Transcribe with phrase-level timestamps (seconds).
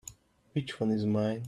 [0.53, 1.39] Which one is mine?